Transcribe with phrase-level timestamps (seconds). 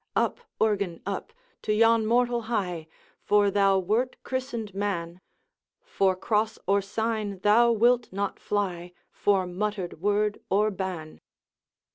[0.15, 1.31] 'Up, Urgan, up!
[1.61, 2.87] to yon mortal hie,
[3.21, 5.21] For thou wert christened man;
[5.83, 11.21] For cross or sign thou wilt not fly, For muttered word or ban.